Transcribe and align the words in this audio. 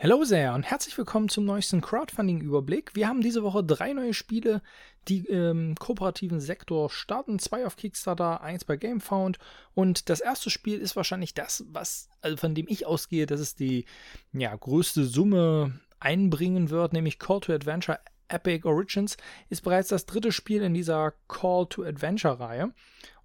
Hallo 0.00 0.22
sehr 0.22 0.54
und 0.54 0.62
herzlich 0.62 0.96
willkommen 0.96 1.28
zum 1.28 1.44
neuesten 1.44 1.80
Crowdfunding-Überblick. 1.80 2.94
Wir 2.94 3.08
haben 3.08 3.20
diese 3.20 3.42
Woche 3.42 3.64
drei 3.64 3.94
neue 3.94 4.14
Spiele, 4.14 4.62
die 5.08 5.24
im 5.24 5.74
kooperativen 5.74 6.38
Sektor 6.38 6.88
starten. 6.88 7.40
Zwei 7.40 7.66
auf 7.66 7.74
Kickstarter, 7.74 8.40
eins 8.40 8.64
bei 8.64 8.76
GameFound. 8.76 9.40
Und 9.74 10.08
das 10.08 10.20
erste 10.20 10.50
Spiel 10.50 10.78
ist 10.78 10.94
wahrscheinlich 10.94 11.34
das, 11.34 11.64
was, 11.70 12.08
also 12.20 12.36
von 12.36 12.54
dem 12.54 12.66
ich 12.68 12.86
ausgehe, 12.86 13.26
dass 13.26 13.40
es 13.40 13.56
die 13.56 13.86
ja, 14.32 14.54
größte 14.54 15.02
Summe 15.02 15.80
einbringen 15.98 16.70
wird, 16.70 16.92
nämlich 16.92 17.18
Call 17.18 17.40
to 17.40 17.52
Adventure 17.52 17.98
Epic 18.28 18.68
Origins. 18.68 19.16
Ist 19.48 19.64
bereits 19.64 19.88
das 19.88 20.06
dritte 20.06 20.30
Spiel 20.30 20.62
in 20.62 20.74
dieser 20.74 21.12
Call 21.26 21.66
to 21.66 21.82
Adventure-Reihe. 21.82 22.72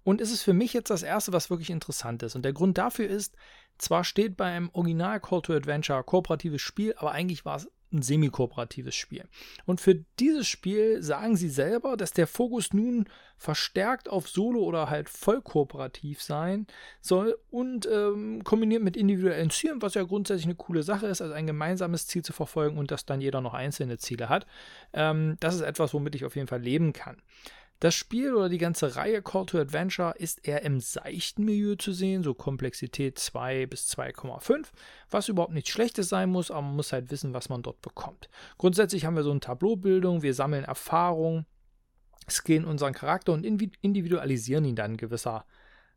Und 0.02 0.20
es 0.20 0.32
ist 0.32 0.42
für 0.42 0.52
mich 0.52 0.72
jetzt 0.72 0.90
das 0.90 1.04
erste, 1.04 1.32
was 1.32 1.50
wirklich 1.50 1.70
interessant 1.70 2.24
ist. 2.24 2.34
Und 2.34 2.44
der 2.44 2.52
Grund 2.52 2.78
dafür 2.78 3.08
ist, 3.08 3.36
zwar 3.78 4.04
steht 4.04 4.36
beim 4.36 4.70
Original 4.72 5.20
Call 5.20 5.42
to 5.42 5.52
Adventure 5.52 6.02
kooperatives 6.02 6.62
Spiel, 6.62 6.94
aber 6.96 7.12
eigentlich 7.12 7.44
war 7.44 7.56
es 7.56 7.68
ein 7.94 8.02
semi-kooperatives 8.02 8.94
Spiel. 8.94 9.24
Und 9.64 9.80
für 9.80 9.94
dieses 10.18 10.46
Spiel 10.46 11.02
sagen 11.02 11.36
sie 11.36 11.48
selber, 11.48 11.96
dass 11.96 12.12
der 12.12 12.26
Fokus 12.26 12.72
nun 12.72 13.08
verstärkt 13.36 14.08
auf 14.08 14.28
Solo 14.28 14.60
oder 14.60 14.90
halt 14.90 15.08
voll 15.08 15.40
kooperativ 15.40 16.22
sein 16.22 16.66
soll 17.00 17.38
und 17.50 17.86
ähm, 17.86 18.42
kombiniert 18.44 18.82
mit 18.82 18.96
individuellen 18.96 19.50
Zielen, 19.50 19.80
was 19.80 19.94
ja 19.94 20.02
grundsätzlich 20.02 20.46
eine 20.46 20.54
coole 20.54 20.82
Sache 20.82 21.06
ist, 21.06 21.22
also 21.22 21.34
ein 21.34 21.46
gemeinsames 21.46 22.06
Ziel 22.06 22.22
zu 22.22 22.32
verfolgen 22.32 22.78
und 22.78 22.90
dass 22.90 23.06
dann 23.06 23.20
jeder 23.20 23.40
noch 23.40 23.54
einzelne 23.54 23.98
Ziele 23.98 24.28
hat. 24.28 24.46
Ähm, 24.92 25.36
das 25.40 25.54
ist 25.54 25.62
etwas, 25.62 25.94
womit 25.94 26.14
ich 26.14 26.24
auf 26.24 26.36
jeden 26.36 26.48
Fall 26.48 26.62
leben 26.62 26.92
kann. 26.92 27.16
Das 27.80 27.94
Spiel 27.94 28.34
oder 28.34 28.48
die 28.48 28.58
ganze 28.58 28.96
Reihe 28.96 29.20
Call 29.20 29.46
to 29.46 29.58
Adventure 29.58 30.14
ist 30.16 30.46
eher 30.46 30.62
im 30.62 30.80
seichten 30.80 31.44
Milieu 31.44 31.74
zu 31.74 31.92
sehen, 31.92 32.22
so 32.22 32.32
Komplexität 32.32 33.18
2 33.18 33.66
bis 33.66 33.90
2,5, 33.94 34.68
was 35.10 35.28
überhaupt 35.28 35.52
nichts 35.52 35.70
Schlechtes 35.70 36.08
sein 36.08 36.30
muss, 36.30 36.50
aber 36.50 36.62
man 36.62 36.76
muss 36.76 36.92
halt 36.92 37.10
wissen, 37.10 37.34
was 37.34 37.48
man 37.48 37.62
dort 37.62 37.82
bekommt. 37.82 38.30
Grundsätzlich 38.58 39.04
haben 39.04 39.16
wir 39.16 39.22
so 39.22 39.32
eine 39.32 39.40
Tableaubildung, 39.40 40.22
wir 40.22 40.34
sammeln 40.34 40.64
Erfahrung, 40.64 41.46
skillen 42.30 42.64
unseren 42.64 42.94
Charakter 42.94 43.32
und 43.32 43.44
individualisieren 43.44 44.64
ihn 44.64 44.76
dann 44.76 44.96
gewisser 44.96 45.44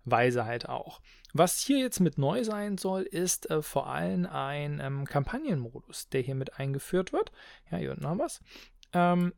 Weise 0.04 0.46
halt 0.46 0.68
auch. 0.68 1.02
Was 1.34 1.60
hier 1.60 1.80
jetzt 1.80 2.00
mit 2.00 2.18
neu 2.18 2.44
sein 2.44 2.78
soll, 2.78 3.04
ist 3.04 3.50
äh, 3.50 3.62
vor 3.62 3.88
allem 3.88 4.26
ein 4.26 4.80
ähm, 4.82 5.06
Kampagnenmodus, 5.06 6.10
der 6.10 6.22
hier 6.22 6.36
mit 6.36 6.58
eingeführt 6.60 7.14
wird. 7.14 7.32
Ja, 7.70 7.78
hier 7.78 7.92
unten 7.92 8.08
haben 8.08 8.18
wir 8.18 8.26
es. 8.26 8.42
Ähm, 8.94 9.34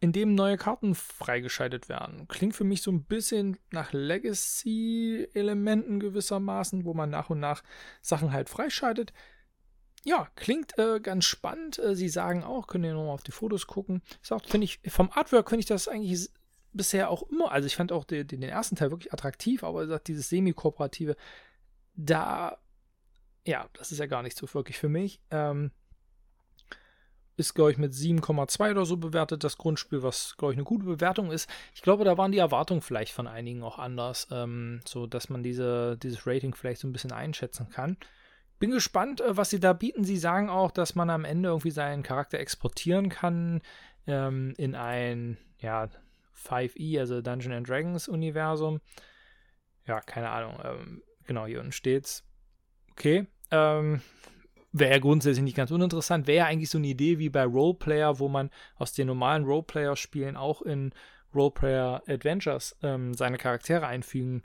in 0.00 0.12
dem 0.12 0.34
neue 0.34 0.56
Karten 0.56 0.94
freigeschaltet 0.94 1.88
werden. 1.88 2.26
Klingt 2.28 2.56
für 2.56 2.64
mich 2.64 2.82
so 2.82 2.90
ein 2.90 3.04
bisschen 3.04 3.58
nach 3.70 3.92
Legacy-Elementen 3.92 6.00
gewissermaßen, 6.00 6.84
wo 6.84 6.94
man 6.94 7.10
nach 7.10 7.30
und 7.30 7.38
nach 7.40 7.62
Sachen 8.02 8.32
halt 8.32 8.48
freischaltet. 8.48 9.12
Ja, 10.04 10.28
klingt 10.36 10.78
äh, 10.78 11.00
ganz 11.00 11.26
spannend. 11.26 11.78
Äh, 11.78 11.94
Sie 11.94 12.08
sagen 12.08 12.44
auch, 12.44 12.66
können 12.66 12.84
ihr 12.84 12.94
nochmal 12.94 13.14
auf 13.14 13.22
die 13.22 13.32
Fotos 13.32 13.66
gucken. 13.66 14.02
Ist 14.22 14.32
auch, 14.32 14.42
ich, 14.54 14.80
vom 14.88 15.10
Artwork 15.12 15.50
finde 15.50 15.60
ich 15.60 15.66
das 15.66 15.88
eigentlich 15.88 16.30
bisher 16.72 17.10
auch 17.10 17.22
immer, 17.30 17.50
also 17.50 17.66
ich 17.66 17.76
fand 17.76 17.92
auch 17.92 18.04
den, 18.04 18.26
den 18.26 18.42
ersten 18.42 18.76
Teil 18.76 18.90
wirklich 18.90 19.12
attraktiv, 19.12 19.64
aber 19.64 19.86
sagt, 19.86 20.08
dieses 20.08 20.28
semi-kooperative, 20.28 21.16
da, 21.94 22.58
ja, 23.44 23.68
das 23.74 23.92
ist 23.92 23.98
ja 23.98 24.06
gar 24.06 24.22
nicht 24.22 24.36
so 24.36 24.52
wirklich 24.52 24.78
für 24.78 24.88
mich. 24.88 25.20
Ähm, 25.30 25.72
ist, 27.38 27.54
glaube 27.54 27.70
ich, 27.70 27.78
mit 27.78 27.92
7,2 27.92 28.72
oder 28.72 28.84
so 28.84 28.96
bewertet, 28.96 29.44
das 29.44 29.56
Grundspiel, 29.56 30.02
was, 30.02 30.36
glaube 30.36 30.52
ich, 30.52 30.56
eine 30.56 30.64
gute 30.64 30.84
Bewertung 30.84 31.30
ist. 31.30 31.48
Ich 31.74 31.82
glaube, 31.82 32.04
da 32.04 32.18
waren 32.18 32.32
die 32.32 32.38
Erwartungen 32.38 32.82
vielleicht 32.82 33.12
von 33.12 33.26
einigen 33.26 33.62
auch 33.62 33.78
anders, 33.78 34.26
ähm, 34.30 34.80
so 34.84 35.06
dass 35.06 35.28
man 35.28 35.42
diese, 35.42 35.96
dieses 35.96 36.26
Rating 36.26 36.54
vielleicht 36.54 36.80
so 36.80 36.88
ein 36.88 36.92
bisschen 36.92 37.12
einschätzen 37.12 37.68
kann. 37.70 37.96
Bin 38.58 38.72
gespannt, 38.72 39.20
äh, 39.20 39.36
was 39.36 39.50
sie 39.50 39.60
da 39.60 39.72
bieten. 39.72 40.02
Sie 40.02 40.16
sagen 40.16 40.50
auch, 40.50 40.72
dass 40.72 40.96
man 40.96 41.10
am 41.10 41.24
Ende 41.24 41.50
irgendwie 41.50 41.70
seinen 41.70 42.02
Charakter 42.02 42.40
exportieren 42.40 43.08
kann 43.08 43.62
ähm, 44.08 44.54
in 44.58 44.74
ein, 44.74 45.38
ja, 45.60 45.88
5e, 46.36 46.98
also 46.98 47.20
Dungeon 47.20 47.52
and 47.52 47.68
Dragons 47.68 48.08
Universum. 48.08 48.80
Ja, 49.86 50.00
keine 50.00 50.30
Ahnung. 50.30 50.58
Ähm, 50.64 51.02
genau, 51.24 51.46
hier 51.46 51.60
unten 51.60 51.72
steht's. 51.72 52.24
Okay. 52.92 53.26
Ähm, 53.50 54.02
wäre 54.72 55.00
grundsätzlich 55.00 55.44
nicht 55.44 55.56
ganz 55.56 55.70
uninteressant. 55.70 56.26
Wäre 56.26 56.38
ja 56.38 56.46
eigentlich 56.46 56.70
so 56.70 56.78
eine 56.78 56.88
Idee 56.88 57.18
wie 57.18 57.30
bei 57.30 57.44
Roleplayer, 57.44 58.18
wo 58.18 58.28
man 58.28 58.50
aus 58.76 58.92
den 58.92 59.06
normalen 59.06 59.44
Roleplayer-Spielen 59.44 60.36
auch 60.36 60.62
in 60.62 60.92
Roleplayer 61.34 62.02
Adventures 62.06 62.76
ähm, 62.82 63.14
seine 63.14 63.38
Charaktere 63.38 63.86
einfügen 63.86 64.42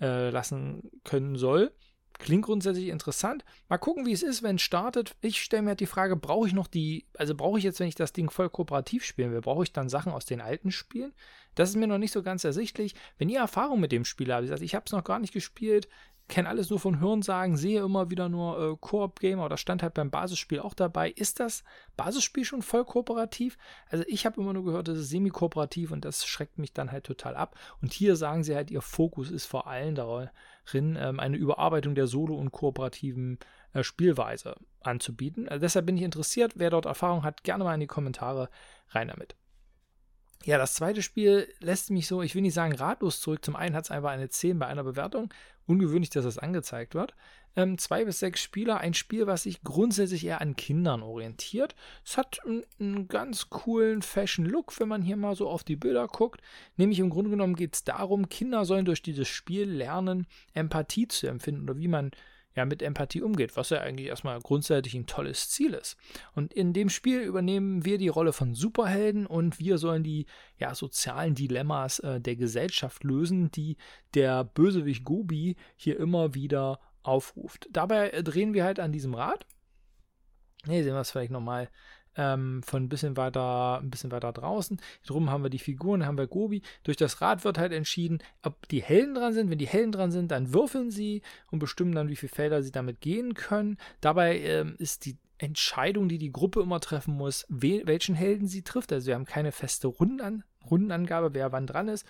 äh, 0.00 0.30
lassen 0.30 0.90
können 1.04 1.36
soll. 1.36 1.72
Klingt 2.20 2.44
grundsätzlich 2.44 2.88
interessant. 2.88 3.44
Mal 3.68 3.78
gucken, 3.78 4.04
wie 4.04 4.12
es 4.12 4.22
ist, 4.22 4.42
wenn 4.42 4.56
es 4.56 4.62
startet. 4.62 5.16
Ich 5.22 5.40
stelle 5.40 5.62
mir 5.62 5.70
halt 5.70 5.80
die 5.80 5.86
Frage, 5.86 6.16
brauche 6.16 6.46
ich 6.46 6.52
noch 6.52 6.66
die, 6.66 7.06
also 7.16 7.34
brauche 7.34 7.58
ich 7.58 7.64
jetzt, 7.64 7.80
wenn 7.80 7.88
ich 7.88 7.94
das 7.94 8.12
Ding 8.12 8.28
voll 8.28 8.50
kooperativ 8.50 9.04
spielen 9.04 9.32
will, 9.32 9.40
brauche 9.40 9.62
ich 9.62 9.72
dann 9.72 9.88
Sachen 9.88 10.12
aus 10.12 10.26
den 10.26 10.42
alten 10.42 10.70
Spielen? 10.70 11.14
Das 11.54 11.70
ist 11.70 11.76
mir 11.76 11.86
noch 11.86 11.98
nicht 11.98 12.12
so 12.12 12.22
ganz 12.22 12.44
ersichtlich. 12.44 12.94
Wenn 13.16 13.30
ihr 13.30 13.40
Erfahrung 13.40 13.80
mit 13.80 13.90
dem 13.90 14.04
Spiel 14.04 14.32
habt, 14.34 14.48
ich 14.60 14.74
habe 14.74 14.84
es 14.84 14.92
noch 14.92 15.02
gar 15.02 15.18
nicht 15.18 15.32
gespielt, 15.32 15.88
kenne 16.30 16.48
alles 16.48 16.70
nur 16.70 16.78
von 16.78 17.00
Hörensagen, 17.00 17.56
sehe 17.56 17.82
immer 17.82 18.08
wieder 18.08 18.28
nur 18.28 18.72
äh, 18.72 18.76
Koop-Gamer 18.80 19.44
oder 19.44 19.56
stand 19.56 19.82
halt 19.82 19.94
beim 19.94 20.10
Basisspiel 20.10 20.60
auch 20.60 20.72
dabei. 20.72 21.10
Ist 21.10 21.40
das 21.40 21.64
Basisspiel 21.96 22.44
schon 22.44 22.62
voll 22.62 22.84
kooperativ? 22.84 23.58
Also 23.90 24.04
ich 24.06 24.24
habe 24.24 24.40
immer 24.40 24.54
nur 24.54 24.64
gehört, 24.64 24.88
das 24.88 24.98
ist 24.98 25.10
semi-kooperativ 25.10 25.90
und 25.90 26.04
das 26.04 26.24
schreckt 26.24 26.58
mich 26.58 26.72
dann 26.72 26.92
halt 26.92 27.04
total 27.04 27.36
ab. 27.36 27.58
Und 27.82 27.92
hier 27.92 28.16
sagen 28.16 28.44
sie 28.44 28.54
halt, 28.54 28.70
ihr 28.70 28.80
Fokus 28.80 29.30
ist 29.30 29.46
vor 29.46 29.66
allem 29.66 29.94
darin, 29.94 30.30
ähm, 30.72 31.20
eine 31.20 31.36
Überarbeitung 31.36 31.94
der 31.94 32.06
Solo- 32.06 32.36
und 32.36 32.52
kooperativen 32.52 33.38
äh, 33.72 33.82
Spielweise 33.82 34.54
anzubieten. 34.82 35.48
Also 35.48 35.60
deshalb 35.60 35.86
bin 35.86 35.96
ich 35.96 36.04
interessiert. 36.04 36.52
Wer 36.54 36.70
dort 36.70 36.86
Erfahrung 36.86 37.24
hat, 37.24 37.42
gerne 37.42 37.64
mal 37.64 37.74
in 37.74 37.80
die 37.80 37.86
Kommentare 37.86 38.48
rein 38.90 39.08
damit. 39.08 39.34
Ja, 40.44 40.56
das 40.56 40.72
zweite 40.72 41.02
Spiel 41.02 41.52
lässt 41.60 41.90
mich 41.90 42.06
so, 42.06 42.22
ich 42.22 42.34
will 42.34 42.40
nicht 42.42 42.54
sagen 42.54 42.74
ratlos 42.74 43.20
zurück. 43.20 43.44
Zum 43.44 43.56
einen 43.56 43.76
hat 43.76 43.84
es 43.84 43.90
einfach 43.90 44.10
eine 44.10 44.30
10 44.30 44.58
bei 44.58 44.66
einer 44.66 44.84
Bewertung. 44.84 45.32
Ungewöhnlich, 45.66 46.10
dass 46.10 46.24
das 46.24 46.38
angezeigt 46.38 46.94
wird. 46.94 47.14
Ähm, 47.56 47.78
zwei 47.78 48.04
bis 48.04 48.20
sechs 48.20 48.40
Spieler, 48.40 48.78
ein 48.78 48.94
Spiel, 48.94 49.26
was 49.26 49.42
sich 49.42 49.62
grundsätzlich 49.62 50.24
eher 50.24 50.40
an 50.40 50.56
Kindern 50.56 51.02
orientiert. 51.02 51.74
Es 52.04 52.16
hat 52.16 52.40
einen, 52.44 52.64
einen 52.78 53.08
ganz 53.08 53.50
coolen 53.50 54.02
Fashion-Look, 54.02 54.78
wenn 54.80 54.88
man 54.88 55.02
hier 55.02 55.16
mal 55.16 55.34
so 55.34 55.48
auf 55.48 55.62
die 55.62 55.76
Bilder 55.76 56.06
guckt. 56.06 56.40
Nämlich 56.76 57.00
im 57.00 57.10
Grunde 57.10 57.30
genommen 57.30 57.56
geht 57.56 57.74
es 57.74 57.84
darum, 57.84 58.28
Kinder 58.28 58.64
sollen 58.64 58.84
durch 58.84 59.02
dieses 59.02 59.28
Spiel 59.28 59.68
lernen, 59.68 60.26
Empathie 60.54 61.08
zu 61.08 61.26
empfinden 61.26 61.64
oder 61.64 61.78
wie 61.78 61.88
man 61.88 62.12
ja 62.54 62.64
mit 62.64 62.82
Empathie 62.82 63.22
umgeht, 63.22 63.56
was 63.56 63.70
ja 63.70 63.80
eigentlich 63.80 64.08
erstmal 64.08 64.40
grundsätzlich 64.40 64.94
ein 64.94 65.06
tolles 65.06 65.50
Ziel 65.50 65.74
ist. 65.74 65.96
Und 66.34 66.52
in 66.52 66.72
dem 66.72 66.88
Spiel 66.88 67.20
übernehmen 67.20 67.84
wir 67.84 67.98
die 67.98 68.08
Rolle 68.08 68.32
von 68.32 68.54
Superhelden 68.54 69.26
und 69.26 69.58
wir 69.58 69.78
sollen 69.78 70.02
die 70.02 70.26
ja, 70.58 70.74
sozialen 70.74 71.34
Dilemmas 71.34 72.00
äh, 72.00 72.20
der 72.20 72.36
Gesellschaft 72.36 73.04
lösen, 73.04 73.50
die 73.50 73.76
der 74.14 74.44
Bösewicht 74.44 75.04
Gobi 75.04 75.56
hier 75.76 75.98
immer 75.98 76.34
wieder 76.34 76.80
aufruft. 77.02 77.68
Dabei 77.70 78.10
äh, 78.10 78.22
drehen 78.22 78.54
wir 78.54 78.64
halt 78.64 78.80
an 78.80 78.92
diesem 78.92 79.14
Rad. 79.14 79.46
Hier 80.66 80.82
sehen 80.82 80.94
wir 80.94 81.00
es 81.00 81.10
vielleicht 81.10 81.32
nochmal 81.32 81.70
ähm, 82.20 82.62
von 82.62 82.84
ein 82.84 82.88
bisschen 82.90 83.16
weiter, 83.16 83.80
ein 83.80 83.90
bisschen 83.90 84.12
weiter 84.12 84.32
draußen. 84.32 84.78
Drum 85.06 85.30
haben 85.30 85.42
wir 85.42 85.50
die 85.50 85.58
Figuren, 85.58 86.04
haben 86.04 86.18
wir 86.18 86.26
Gobi. 86.26 86.60
Durch 86.82 86.98
das 86.98 87.22
Rad 87.22 87.44
wird 87.44 87.56
halt 87.56 87.72
entschieden, 87.72 88.18
ob 88.42 88.68
die 88.68 88.82
Helden 88.82 89.14
dran 89.14 89.32
sind. 89.32 89.50
Wenn 89.50 89.58
die 89.58 89.66
Helden 89.66 89.92
dran 89.92 90.12
sind, 90.12 90.30
dann 90.30 90.52
würfeln 90.52 90.90
sie 90.90 91.22
und 91.50 91.58
bestimmen 91.60 91.94
dann, 91.94 92.10
wie 92.10 92.16
viele 92.16 92.32
Felder 92.32 92.62
sie 92.62 92.72
damit 92.72 93.00
gehen 93.00 93.32
können. 93.32 93.78
Dabei 94.02 94.38
ähm, 94.40 94.74
ist 94.78 95.06
die 95.06 95.16
Entscheidung, 95.38 96.10
die 96.10 96.18
die 96.18 96.32
Gruppe 96.32 96.60
immer 96.60 96.80
treffen 96.80 97.14
muss, 97.14 97.46
welchen 97.48 98.14
Helden 98.14 98.46
sie 98.46 98.62
trifft. 98.62 98.92
Also 98.92 99.06
wir 99.06 99.14
haben 99.14 99.24
keine 99.24 99.52
feste 99.52 99.88
Rundenan 99.88 100.44
Rundenangabe, 100.68 101.32
wer 101.32 101.52
wann 101.52 101.66
dran 101.66 101.88
ist. 101.88 102.06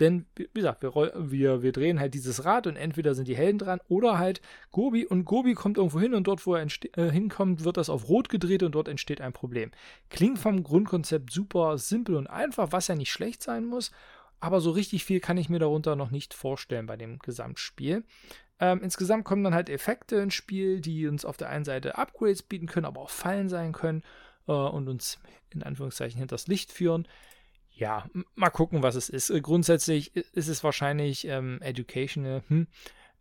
Denn, 0.00 0.24
wie 0.34 0.48
gesagt, 0.54 0.82
wir, 0.82 1.12
wir, 1.14 1.62
wir 1.62 1.72
drehen 1.72 2.00
halt 2.00 2.14
dieses 2.14 2.46
Rad 2.46 2.66
und 2.66 2.76
entweder 2.76 3.14
sind 3.14 3.28
die 3.28 3.36
Helden 3.36 3.58
dran 3.58 3.80
oder 3.88 4.18
halt 4.18 4.40
Gobi 4.72 5.06
und 5.06 5.26
Gobi 5.26 5.52
kommt 5.52 5.76
irgendwo 5.76 6.00
hin 6.00 6.14
und 6.14 6.26
dort, 6.26 6.46
wo 6.46 6.54
er 6.54 6.66
äh, 6.96 7.10
hinkommt, 7.10 7.64
wird 7.64 7.76
das 7.76 7.90
auf 7.90 8.08
Rot 8.08 8.30
gedreht 8.30 8.62
und 8.62 8.74
dort 8.74 8.88
entsteht 8.88 9.20
ein 9.20 9.34
Problem. 9.34 9.70
Klingt 10.08 10.38
vom 10.38 10.62
Grundkonzept 10.62 11.30
super 11.30 11.76
simpel 11.76 12.16
und 12.16 12.28
einfach, 12.28 12.72
was 12.72 12.88
ja 12.88 12.94
nicht 12.94 13.12
schlecht 13.12 13.42
sein 13.42 13.66
muss, 13.66 13.90
aber 14.40 14.62
so 14.62 14.70
richtig 14.70 15.04
viel 15.04 15.20
kann 15.20 15.36
ich 15.36 15.50
mir 15.50 15.58
darunter 15.58 15.96
noch 15.96 16.10
nicht 16.10 16.32
vorstellen 16.32 16.86
bei 16.86 16.96
dem 16.96 17.18
Gesamtspiel. 17.18 18.04
Ähm, 18.58 18.80
insgesamt 18.82 19.24
kommen 19.24 19.44
dann 19.44 19.54
halt 19.54 19.68
Effekte 19.68 20.16
ins 20.16 20.34
Spiel, 20.34 20.80
die 20.80 21.06
uns 21.08 21.26
auf 21.26 21.36
der 21.36 21.50
einen 21.50 21.64
Seite 21.64 21.98
Upgrades 21.98 22.42
bieten 22.42 22.66
können, 22.66 22.86
aber 22.86 23.02
auch 23.02 23.10
Fallen 23.10 23.50
sein 23.50 23.72
können 23.72 24.02
äh, 24.48 24.52
und 24.52 24.88
uns 24.88 25.18
in 25.50 25.62
Anführungszeichen 25.62 26.18
hinters 26.18 26.46
Licht 26.46 26.72
führen 26.72 27.06
ja, 27.80 28.04
mal 28.34 28.50
gucken, 28.50 28.82
was 28.82 28.94
es 28.94 29.08
ist. 29.08 29.30
Äh, 29.30 29.40
grundsätzlich 29.40 30.14
ist 30.14 30.48
es 30.48 30.62
wahrscheinlich 30.62 31.26
ähm, 31.26 31.58
educational, 31.62 32.42
hm. 32.48 32.66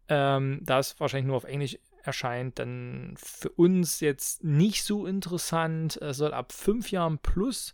ähm, 0.10 0.60
da 0.64 0.80
es 0.80 1.00
wahrscheinlich 1.00 1.28
nur 1.28 1.38
auf 1.38 1.46
Englisch 1.46 1.80
erscheint, 2.04 2.60
dann 2.60 3.16
für 3.18 3.50
uns 3.50 4.02
jetzt 4.02 4.44
nicht 4.44 4.84
so 4.84 5.06
interessant. 5.06 5.96
Es 6.02 6.18
soll 6.18 6.34
ab 6.34 6.52
fünf 6.52 6.92
Jahren 6.92 7.20
plus 7.20 7.74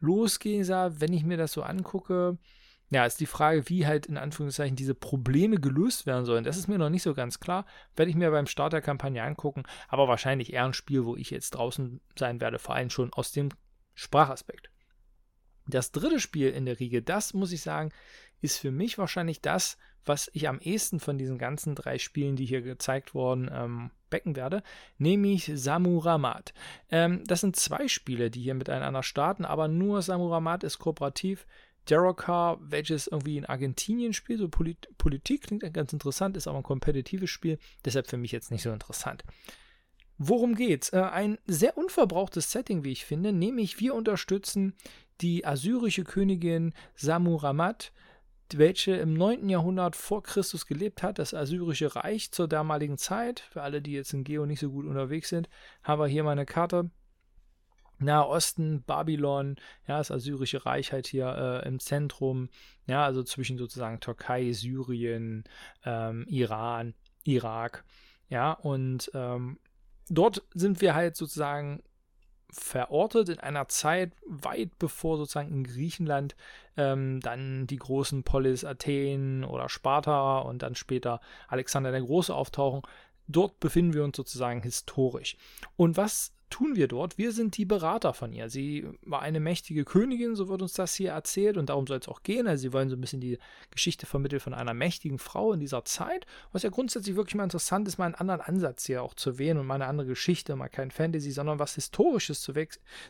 losgehen, 0.00 0.66
wenn 0.68 1.12
ich 1.12 1.22
mir 1.22 1.36
das 1.36 1.52
so 1.52 1.62
angucke. 1.62 2.36
ja, 2.90 3.06
ist 3.06 3.20
die 3.20 3.26
Frage, 3.26 3.68
wie 3.68 3.86
halt 3.86 4.06
in 4.06 4.16
Anführungszeichen 4.16 4.76
diese 4.76 4.94
Probleme 4.94 5.56
gelöst 5.56 6.04
werden 6.04 6.24
sollen. 6.24 6.44
Das 6.44 6.56
ist 6.56 6.66
mir 6.66 6.78
noch 6.78 6.90
nicht 6.90 7.02
so 7.02 7.14
ganz 7.14 7.38
klar. 7.38 7.64
Werde 7.94 8.10
ich 8.10 8.16
mir 8.16 8.30
beim 8.32 8.46
Start 8.46 8.72
der 8.72 8.82
Kampagne 8.82 9.22
angucken, 9.22 9.62
aber 9.88 10.08
wahrscheinlich 10.08 10.52
eher 10.52 10.64
ein 10.64 10.74
Spiel, 10.74 11.04
wo 11.04 11.16
ich 11.16 11.30
jetzt 11.30 11.52
draußen 11.52 12.00
sein 12.18 12.40
werde, 12.40 12.58
vor 12.58 12.74
allem 12.74 12.90
schon 12.90 13.12
aus 13.12 13.30
dem 13.30 13.50
Sprachaspekt. 13.94 14.73
Das 15.66 15.92
dritte 15.92 16.20
Spiel 16.20 16.50
in 16.50 16.66
der 16.66 16.78
Riege, 16.80 17.02
das 17.02 17.34
muss 17.34 17.52
ich 17.52 17.62
sagen, 17.62 17.90
ist 18.40 18.58
für 18.58 18.70
mich 18.70 18.98
wahrscheinlich 18.98 19.40
das, 19.40 19.78
was 20.04 20.30
ich 20.34 20.48
am 20.48 20.60
ehesten 20.60 21.00
von 21.00 21.16
diesen 21.16 21.38
ganzen 21.38 21.74
drei 21.74 21.98
Spielen, 21.98 22.36
die 22.36 22.44
hier 22.44 22.60
gezeigt 22.60 23.14
wurden, 23.14 23.50
ähm, 23.52 23.90
becken 24.10 24.36
werde, 24.36 24.62
nämlich 24.98 25.50
Samuramat. 25.54 26.52
Ähm, 26.90 27.24
das 27.26 27.40
sind 27.40 27.56
zwei 27.56 27.88
Spiele, 27.88 28.30
die 28.30 28.42
hier 28.42 28.54
miteinander 28.54 29.02
starten, 29.02 29.44
aber 29.44 29.68
nur 29.68 30.02
Samuramat 30.02 30.64
ist 30.64 30.78
kooperativ. 30.78 31.46
Derrocar, 31.88 32.58
welches 32.60 33.06
irgendwie 33.06 33.36
in 33.36 33.44
Argentinien 33.44 34.14
spielt, 34.14 34.38
so 34.40 34.48
Polit 34.48 34.88
Politik 34.96 35.42
klingt 35.42 35.74
ganz 35.74 35.92
interessant, 35.92 36.36
ist 36.36 36.48
aber 36.48 36.58
ein 36.58 36.62
kompetitives 36.62 37.28
Spiel, 37.28 37.58
deshalb 37.84 38.06
für 38.08 38.16
mich 38.16 38.32
jetzt 38.32 38.50
nicht 38.50 38.62
so 38.62 38.72
interessant. 38.72 39.24
Worum 40.16 40.54
geht's? 40.54 40.90
Äh, 40.90 41.00
ein 41.00 41.38
sehr 41.46 41.76
unverbrauchtes 41.76 42.52
Setting, 42.52 42.84
wie 42.84 42.92
ich 42.92 43.04
finde, 43.04 43.32
nämlich 43.32 43.80
wir 43.80 43.94
unterstützen 43.94 44.74
die 45.20 45.46
assyrische 45.46 46.04
Königin 46.04 46.72
Samuramat, 46.94 47.92
welche 48.52 48.92
im 48.96 49.14
9. 49.14 49.48
Jahrhundert 49.48 49.96
vor 49.96 50.22
Christus 50.22 50.66
gelebt 50.66 51.02
hat, 51.02 51.18
das 51.18 51.34
Assyrische 51.34 51.94
Reich 51.96 52.30
zur 52.30 52.46
damaligen 52.46 52.98
Zeit. 52.98 53.40
Für 53.40 53.62
alle, 53.62 53.80
die 53.80 53.92
jetzt 53.92 54.12
in 54.12 54.24
Geo 54.24 54.46
nicht 54.46 54.60
so 54.60 54.70
gut 54.70 54.86
unterwegs 54.86 55.28
sind, 55.28 55.48
haben 55.82 56.00
wir 56.00 56.06
hier 56.06 56.24
mal 56.24 56.32
eine 56.32 56.46
Karte. 56.46 56.90
Nahosten, 57.98 58.82
Babylon, 58.82 59.56
ja, 59.86 59.98
das 59.98 60.10
Assyrische 60.10 60.66
Reich 60.66 60.92
halt 60.92 61.06
hier 61.06 61.62
äh, 61.64 61.68
im 61.68 61.78
Zentrum, 61.78 62.48
ja, 62.86 63.04
also 63.04 63.22
zwischen 63.22 63.56
sozusagen 63.56 64.00
Türkei, 64.00 64.52
Syrien, 64.52 65.44
ähm, 65.84 66.26
Iran, 66.28 66.94
Irak, 67.22 67.84
ja, 68.28 68.52
und 68.52 69.10
ähm, 69.14 69.58
dort 70.08 70.42
sind 70.54 70.80
wir 70.80 70.94
halt 70.94 71.16
sozusagen 71.16 71.82
verortet 72.54 73.28
in 73.28 73.40
einer 73.40 73.68
Zeit 73.68 74.12
weit 74.26 74.78
bevor 74.78 75.16
sozusagen 75.16 75.52
in 75.52 75.64
Griechenland 75.64 76.36
ähm, 76.76 77.20
dann 77.20 77.66
die 77.66 77.76
großen 77.76 78.22
Polis 78.22 78.64
Athen 78.64 79.44
oder 79.44 79.68
Sparta 79.68 80.38
und 80.38 80.62
dann 80.62 80.74
später 80.74 81.20
Alexander 81.48 81.90
der 81.90 82.02
Große 82.02 82.34
auftauchen. 82.34 82.82
Dort 83.26 83.58
befinden 83.60 83.94
wir 83.94 84.04
uns 84.04 84.16
sozusagen 84.16 84.62
historisch. 84.62 85.36
Und 85.76 85.96
was 85.96 86.32
tun 86.54 86.76
wir 86.76 86.86
dort? 86.86 87.18
Wir 87.18 87.32
sind 87.32 87.56
die 87.56 87.64
Berater 87.64 88.14
von 88.14 88.32
ihr. 88.32 88.48
Sie 88.48 88.86
war 89.02 89.22
eine 89.22 89.40
mächtige 89.40 89.84
Königin, 89.84 90.36
so 90.36 90.48
wird 90.48 90.62
uns 90.62 90.74
das 90.74 90.94
hier 90.94 91.10
erzählt, 91.10 91.56
und 91.56 91.68
darum 91.68 91.88
soll 91.88 91.98
es 91.98 92.06
auch 92.06 92.22
gehen. 92.22 92.46
Also 92.46 92.62
sie 92.62 92.72
wollen 92.72 92.88
so 92.88 92.94
ein 92.94 93.00
bisschen 93.00 93.20
die 93.20 93.38
Geschichte 93.72 94.06
vermitteln 94.06 94.38
von 94.38 94.54
einer 94.54 94.72
mächtigen 94.72 95.18
Frau 95.18 95.52
in 95.52 95.58
dieser 95.58 95.84
Zeit, 95.84 96.26
was 96.52 96.62
ja 96.62 96.70
grundsätzlich 96.70 97.16
wirklich 97.16 97.34
mal 97.34 97.42
interessant 97.42 97.88
ist, 97.88 97.98
mal 97.98 98.04
einen 98.04 98.14
anderen 98.14 98.40
Ansatz 98.40 98.86
hier 98.86 99.02
auch 99.02 99.14
zu 99.14 99.36
wählen 99.36 99.58
und 99.58 99.66
mal 99.66 99.74
eine 99.74 99.86
andere 99.86 100.06
Geschichte, 100.06 100.54
mal 100.54 100.68
kein 100.68 100.92
Fantasy, 100.92 101.32
sondern 101.32 101.58
was 101.58 101.74
Historisches 101.74 102.40
zu, 102.40 102.52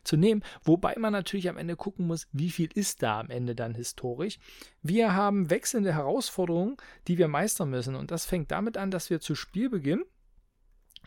zu 0.04 0.16
nehmen, 0.16 0.42
wobei 0.62 0.94
man 0.98 1.12
natürlich 1.12 1.50
am 1.50 1.58
Ende 1.58 1.76
gucken 1.76 2.06
muss, 2.06 2.26
wie 2.32 2.50
viel 2.50 2.70
ist 2.72 3.02
da 3.02 3.20
am 3.20 3.28
Ende 3.28 3.54
dann 3.54 3.74
historisch. 3.74 4.38
Wir 4.80 5.14
haben 5.14 5.50
wechselnde 5.50 5.92
Herausforderungen, 5.92 6.78
die 7.08 7.18
wir 7.18 7.28
meistern 7.28 7.68
müssen, 7.68 7.94
und 7.94 8.10
das 8.10 8.24
fängt 8.24 8.50
damit 8.50 8.78
an, 8.78 8.90
dass 8.90 9.10
wir 9.10 9.20
zu 9.20 9.34
Spielbeginn 9.34 10.02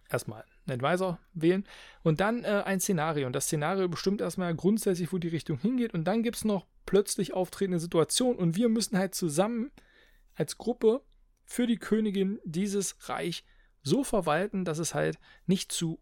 erstmal 0.08 0.46
einen 0.68 0.84
Advisor 0.84 1.20
wählen 1.34 1.66
und 2.04 2.20
dann 2.20 2.44
äh, 2.44 2.64
ein 2.66 2.80
Szenario. 2.80 3.28
Und 3.28 3.34
das 3.34 3.46
Szenario 3.46 3.88
bestimmt 3.88 4.22
erstmal 4.22 4.54
grundsätzlich, 4.56 5.12
wo 5.12 5.18
die 5.18 5.28
Richtung 5.28 5.58
hingeht. 5.58 5.94
Und 5.94 6.06
dann 6.06 6.24
gibt 6.24 6.38
es 6.38 6.46
noch 6.46 6.66
plötzlich 6.86 7.34
auftretende 7.34 7.80
Situationen 7.80 8.38
und 8.38 8.56
wir 8.56 8.70
müssen 8.70 8.98
halt 8.98 9.16
zusammen 9.16 9.72
als 10.36 10.58
Gruppe 10.58 11.02
für 11.46 11.68
die 11.68 11.78
Königin 11.78 12.40
dieses 12.44 13.10
Reich 13.10 13.44
so 13.84 14.04
verwalten, 14.04 14.66
dass 14.66 14.80
es 14.80 14.94
halt 14.94 15.18
nicht 15.46 15.72
zu 15.72 16.00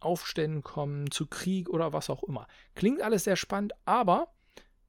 Aufständen 0.00 0.62
kommt, 0.62 1.14
zu 1.14 1.26
Krieg 1.26 1.68
oder 1.68 1.92
was 1.92 2.10
auch 2.10 2.22
immer. 2.24 2.46
Klingt 2.74 3.02
alles 3.02 3.24
sehr 3.24 3.36
spannend, 3.36 3.72
aber 3.84 4.34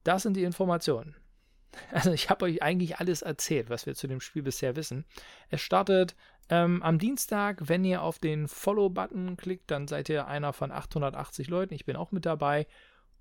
das 0.02 0.22
sind 0.22 0.36
die 0.36 0.44
Informationen. 0.44 1.16
Also 1.92 2.12
ich 2.12 2.30
habe 2.30 2.44
euch 2.46 2.62
eigentlich 2.62 2.98
alles 2.98 3.22
erzählt, 3.22 3.70
was 3.70 3.86
wir 3.86 3.94
zu 3.94 4.06
dem 4.06 4.20
Spiel 4.20 4.42
bisher 4.42 4.76
wissen. 4.76 5.04
Es 5.48 5.60
startet 5.60 6.16
ähm, 6.50 6.82
am 6.82 6.98
Dienstag, 6.98 7.68
wenn 7.68 7.84
ihr 7.84 8.02
auf 8.02 8.18
den 8.18 8.48
Follow-Button 8.48 9.36
klickt, 9.36 9.70
dann 9.70 9.88
seid 9.88 10.08
ihr 10.08 10.26
einer 10.26 10.52
von 10.52 10.72
880 10.72 11.48
Leuten. 11.48 11.74
Ich 11.74 11.84
bin 11.84 11.96
auch 11.96 12.12
mit 12.12 12.26
dabei 12.26 12.66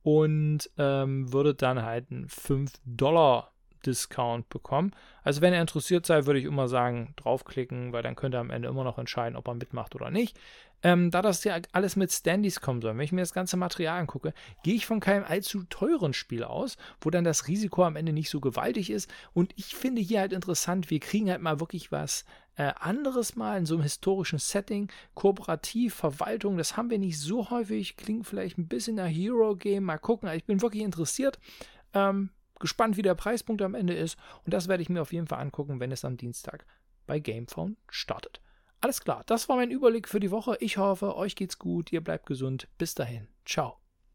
und 0.02 0.70
ähm, 0.78 1.32
würdet 1.32 1.62
dann 1.62 1.84
halt 1.84 2.12
einen 2.12 2.28
5 2.28 2.74
Dollar 2.86 3.54
Discount 3.86 4.50
bekommen. 4.50 4.92
Also 5.24 5.42
wenn 5.42 5.54
ihr 5.54 5.62
interessiert 5.62 6.06
seid, 6.06 6.26
würde 6.26 6.40
ich 6.40 6.46
immer 6.46 6.68
sagen, 6.68 7.14
draufklicken, 7.18 7.94
weil 7.94 8.04
dann 8.04 8.16
könnt 8.16 8.36
ihr 8.36 8.40
am 8.40 8.50
Ende 8.50 8.70
immer 8.70 8.84
noch 8.84 8.98
entscheiden, 8.98 9.36
ob 9.36 9.48
er 9.48 9.56
mitmacht 9.56 9.96
oder 9.96 10.10
nicht. 10.10 10.40
Ähm, 10.84 11.12
da 11.12 11.22
das 11.22 11.46
ja 11.46 11.58
alles 11.72 11.96
mit 11.96 12.12
Standys 12.12 12.60
kommen 12.60 12.82
soll, 12.82 12.96
wenn 12.96 13.06
ich 13.06 13.14
mir 13.14 13.22
das 13.22 13.34
ganze 13.34 13.56
Material 13.56 14.00
angucke, 14.00 14.34
gehe 14.64 14.76
ich 14.76 14.86
von 14.86 15.00
keinem 15.00 15.24
allzu 15.24 15.64
teuren 15.64 16.14
Spiel 16.14 16.44
aus, 16.44 16.76
wo 17.00 17.10
dann 17.10 17.24
das 17.24 17.48
Risiko 17.48 17.86
am 17.86 17.96
Ende 17.96 18.12
nicht 18.12 18.30
so 18.30 18.42
gewaltig 18.42 18.90
ist. 18.90 19.10
Und 19.34 19.54
ich 19.56 19.76
finde 19.76 20.02
hier 20.02 20.20
halt 20.20 20.34
interessant, 20.34 20.90
wir 20.90 21.00
kriegen 21.00 21.32
halt 21.32 21.42
mal 21.42 21.62
wirklich 21.62 21.92
was 21.92 22.26
äh, 22.56 22.74
anderes 22.80 23.36
mal 23.36 23.58
in 23.58 23.66
so 23.66 23.76
einem 23.76 23.84
historischen 23.84 24.40
Setting, 24.40 24.92
kooperativ, 25.14 25.96
Verwaltung, 25.96 26.58
das 26.58 26.76
haben 26.76 26.90
wir 26.90 27.00
nicht 27.00 27.20
so 27.20 27.50
häufig, 27.50 27.96
klingt 27.96 28.28
vielleicht 28.28 28.58
ein 28.58 28.68
bisschen 28.68 28.98
nach 28.98 29.08
Hero-Game, 29.08 29.86
mal 29.86 29.98
gucken, 29.98 30.30
ich 30.30 30.44
bin 30.44 30.62
wirklich 30.62 30.84
interessiert. 30.84 31.40
Ähm, 31.94 32.30
gespannt, 32.60 32.98
wie 32.98 33.02
der 33.02 33.16
Preispunkt 33.16 33.62
am 33.62 33.76
Ende 33.76 33.94
ist. 33.94 34.18
Und 34.46 34.54
das 34.54 34.68
werde 34.68 34.82
ich 34.84 34.90
mir 34.90 35.02
auf 35.02 35.12
jeden 35.12 35.28
Fall 35.28 35.40
angucken, 35.40 35.80
wenn 35.80 35.92
es 35.92 36.06
am 36.06 36.18
Dienstag 36.18 36.66
bei 37.06 37.20
Gamephone 37.20 37.76
startet. 37.90 38.42
Alles 38.84 39.00
klar, 39.00 39.24
das 39.28 39.48
war 39.48 39.56
mein 39.56 39.72
Überblick 39.72 40.10
für 40.10 40.20
die 40.20 40.30
Woche. 40.30 40.58
Ich 40.60 40.76
hoffe, 40.76 41.16
euch 41.16 41.38
geht's 41.38 41.58
gut, 41.58 41.94
ihr 41.94 42.02
bleibt 42.02 42.26
gesund. 42.26 42.68
Bis 42.78 42.94
dahin, 42.94 43.30
ciao. 43.46 43.83